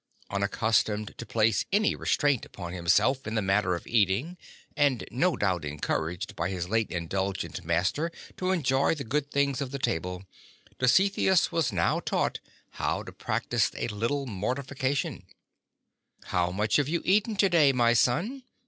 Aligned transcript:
Unaccustomed 0.31 1.13
to 1.19 1.27
place 1.27 1.63
any 1.71 1.93
restraint 1.93 2.43
upon 2.43 2.73
himself 2.73 3.27
in 3.27 3.35
the 3.35 3.39
matter 3.43 3.75
of 3.75 3.85
eating, 3.85 4.35
and 4.75 5.03
no 5.11 5.35
doubt 5.37 5.63
encouraged 5.63 6.35
by 6.35 6.49
his 6.49 6.67
late 6.67 6.89
indulgent 6.89 7.63
master 7.63 8.11
to 8.35 8.49
enjoy 8.49 8.95
the 8.95 9.03
good 9.03 9.29
things 9.29 9.61
of 9.61 9.69
the 9.69 9.77
table, 9.77 10.25
Dositheus 10.79 11.51
was 11.51 11.71
now 11.71 11.99
taught 11.99 12.39
how 12.81 13.03
to 13.03 13.11
practise 13.11 13.69
a 13.75 13.89
little 13.89 14.25
mortification, 14.25 15.23
*'How 16.23 16.49
much 16.49 16.77
have 16.77 16.89
you 16.89 17.03
eaten 17.05 17.35
to 17.35 17.47
day, 17.49 17.71
my 17.71 17.93
son?" 17.93 18.41